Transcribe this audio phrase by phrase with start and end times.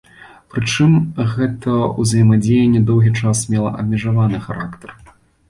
[0.51, 0.95] Прычым,
[1.33, 4.89] гэта ўзаемадзеянне доўгі час мела абмежаваны характар.